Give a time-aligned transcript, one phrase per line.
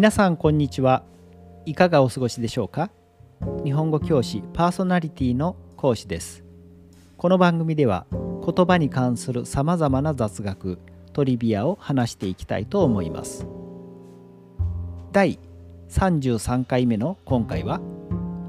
[0.00, 1.02] 皆さんこんにちは。
[1.66, 2.90] いかがお過ごしでしょうか？
[3.64, 6.42] 日本語教師パーソナリティの講師です。
[7.18, 10.78] この番組では言葉に関するさまざまな雑学
[11.12, 13.46] トリビアを話していきたいと思います。
[15.12, 15.38] 第
[15.90, 17.82] 33回目の今回は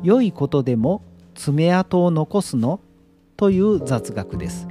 [0.04, 1.04] 良いことでも
[1.36, 2.80] 爪痕を残すの
[3.36, 4.70] という雑学です。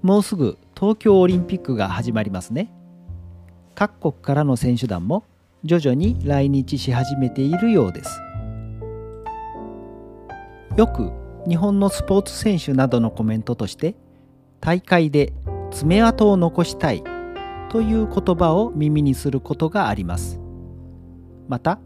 [0.00, 2.72] もうすぐ東京オリンピックが始まりますね。
[3.78, 5.22] 各国からの選手団も
[5.62, 8.20] 徐々に来日し始めているようです。
[10.76, 11.12] よく
[11.48, 13.94] 日本のスポーツ選手などのコメントとして
[14.60, 15.32] 大会で
[15.70, 17.04] 爪痕を残したい
[17.70, 20.40] という言葉を耳にすることがあります。
[21.46, 21.78] また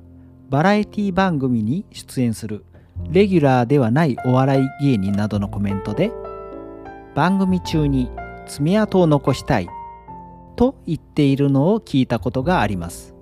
[0.48, 2.64] バラエティ番組に出演する
[3.10, 6.10] レギュラーではないお笑い芸人などのコメントで
[7.14, 8.10] 番組中に
[8.46, 9.68] 爪痕を残したい
[10.56, 13.14] と言っているのを聞いたことがあります。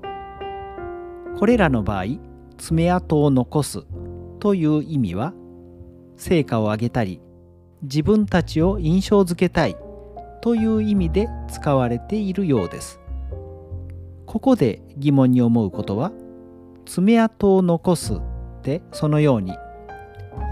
[1.39, 2.05] これらの場合
[2.59, 3.85] 爪痕を残す
[4.41, 5.33] という意味は
[6.17, 7.21] 成果を上げたり
[7.83, 9.77] 自分たちを印象づけたい
[10.43, 13.01] という意味で使われているようです。
[14.27, 16.13] ここで疑問に思うことは
[16.85, 18.21] 爪痕を残すっ
[18.63, 19.55] てそのように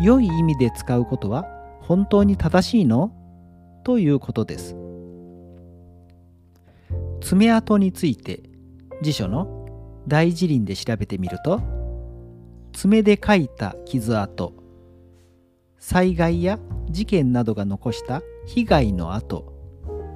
[0.01, 1.45] 良い意味で使うことは
[1.83, 3.13] 本当に正しいの？
[3.85, 4.77] ということです。
[7.21, 8.43] 爪痕について
[9.03, 9.67] 辞書の
[10.07, 11.61] 大辞林で調べてみると
[12.73, 14.55] 爪で書いた傷跡
[15.79, 16.59] 災害や
[16.91, 19.53] 事件などが残した被害の跡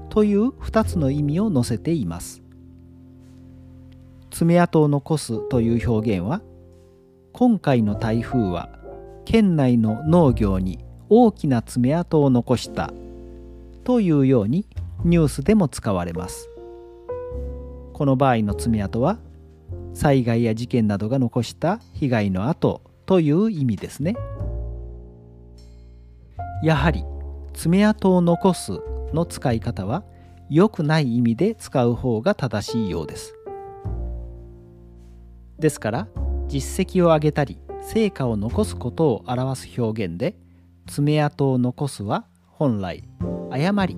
[0.09, 2.43] という2つの意味を載せています。
[4.31, 6.43] 爪痕を残すという表現は
[7.33, 8.71] 今回の台風は
[9.25, 12.93] 県内の農業に大きな爪痕を残した
[13.85, 14.67] というように
[15.05, 16.52] ニュースでも使われます。
[17.93, 19.19] この場合の爪痕は
[19.95, 24.17] 災害や事件などが残した被害の跡という意味ですね。
[26.63, 27.05] やはり
[27.55, 28.81] 爪痕を残す
[29.13, 30.05] の使い方は
[30.49, 33.35] 良くない意味で使う方が正しいようです。
[35.59, 36.09] ですから
[36.49, 40.37] 実績を上げたり成果を残すことを表す表現で
[40.87, 43.05] 爪痕を残すは本来
[43.51, 43.97] 誤り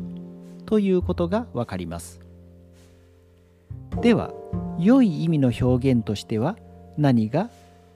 [0.67, 2.24] ということがわかります
[4.01, 4.33] では
[4.79, 6.57] 良い意味の表現としては
[6.97, 7.51] 何が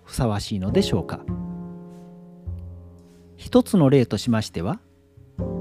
[0.04, 1.20] ふさわしいのでしょうか？
[3.36, 4.80] 一つの例としましては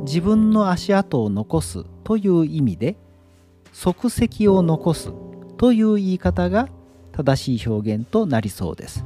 [0.06, 2.96] 自分の足跡を残すという意味で
[3.74, 3.90] 足
[4.24, 5.12] 跡を残す
[5.58, 6.70] という言い方が
[7.12, 9.06] 正しい表現となりそうです。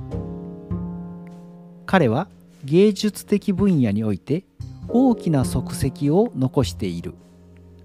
[1.86, 2.28] 彼は
[2.64, 4.44] 芸術的分野において
[4.88, 7.16] 大きな足跡を残している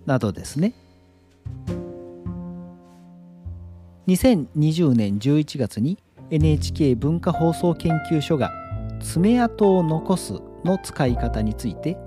[0.04, 0.74] などですね。
[4.08, 5.98] 2020年11月に
[6.30, 8.52] NHK 文化放送研究所が
[9.00, 10.34] 爪痕を残す
[10.64, 11.98] の使い方について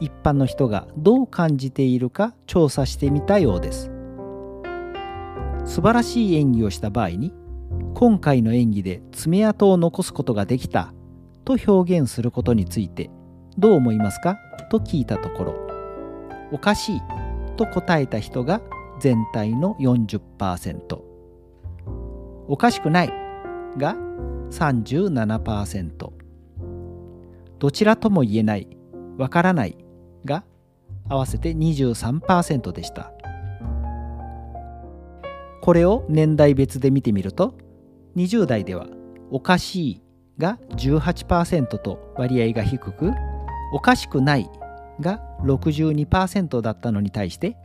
[0.00, 3.90] 一般の人がどう感じているか調査してみたようです。
[5.66, 7.34] 素晴らしい演技をした場合に
[7.94, 10.94] 今回の演技で爪痕を残すことができた
[11.44, 13.10] と表現することについて
[13.58, 14.38] どう思いますか？
[14.70, 15.54] と聞いたところ
[16.52, 17.02] おかしい
[17.58, 18.62] と答えた人が
[19.00, 21.07] 全体の40%
[22.48, 23.12] おかしくない
[23.76, 23.94] が
[24.50, 26.10] 37%
[27.58, 28.68] どちらとも言えない
[29.18, 29.76] わからない
[30.24, 30.44] が
[31.08, 33.12] 合わせて23%でした。
[35.60, 37.54] これを年代別で見てみると
[38.16, 38.86] 20代では
[39.30, 40.02] おかしい
[40.38, 43.12] が18%と割合が低く
[43.74, 44.48] おかしくない
[45.00, 47.56] が62%だったのに対して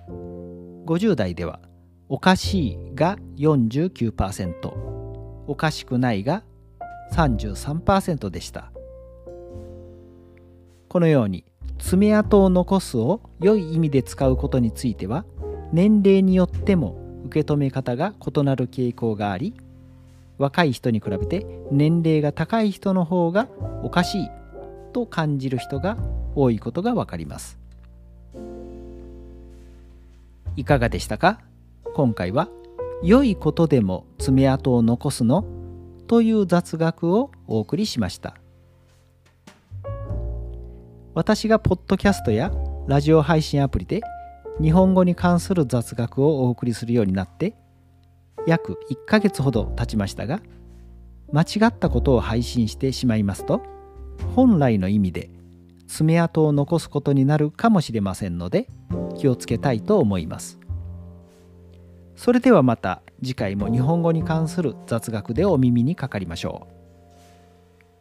[0.86, 1.62] 50代では
[2.14, 4.72] おかしいが49%
[5.48, 6.44] おかしくないが
[7.12, 8.72] 33%でした。
[10.90, 11.44] このように
[11.80, 15.26] 爪痕を残すを良い意味で使うことについては
[15.72, 16.96] 年齢によっても
[17.26, 19.56] 受け止め方が異なる傾向があり
[20.38, 23.48] 若い人に比べて年齢が高い人の方が
[23.82, 24.30] おかしい
[24.94, 25.98] と感じる人が
[26.36, 27.58] 多いことがわかります。
[30.56, 31.40] いかがでしたか？
[31.94, 32.50] 今回は
[33.04, 35.46] 良いことでも爪痕を残すの
[36.08, 38.36] という雑学をお送りしました。
[41.14, 42.52] 私がポッドキャストや
[42.88, 44.02] ラジオ配信アプリで
[44.60, 47.54] 日本語に関する雑学をお送りするようになって
[48.48, 50.42] 約1ヶ月ほど経ちましたが
[51.32, 53.62] 間違ったことを配信してしまいますと
[54.36, 55.30] 本来の意味で
[55.88, 58.68] 爪痕を残すことになるかもしれませんので
[59.18, 60.63] 気をつけたいと思います。
[62.16, 66.74] それではまた次回も日本語に関する雑学でお耳にかかりましょう。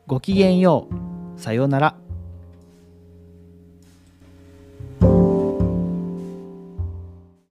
[0.06, 0.88] ごきげんよ
[1.36, 1.40] う。
[1.40, 1.96] さようなら。